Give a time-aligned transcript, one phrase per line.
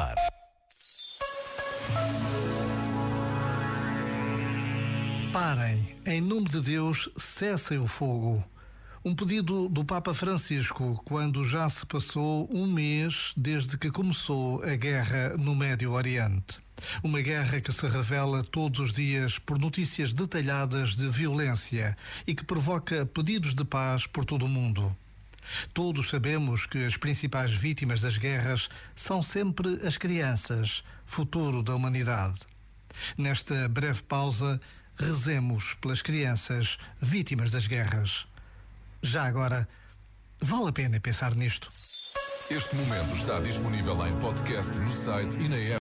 [0.00, 0.14] motivar.
[5.32, 8.42] Parem, em nome de Deus, cessem o fogo.
[9.02, 14.74] Um pedido do Papa Francisco quando já se passou um mês desde que começou a
[14.76, 16.58] guerra no Médio Oriente.
[17.02, 21.96] Uma guerra que se revela todos os dias por notícias detalhadas de violência
[22.26, 24.94] e que provoca pedidos de paz por todo o mundo.
[25.72, 32.40] Todos sabemos que as principais vítimas das guerras são sempre as crianças, futuro da humanidade.
[33.16, 34.60] Nesta breve pausa,
[34.96, 38.26] rezemos pelas crianças vítimas das guerras.
[39.02, 39.68] Já agora,
[40.40, 41.68] vale a pena pensar nisto.
[42.50, 45.78] Este momento está disponível em podcast no site e na app.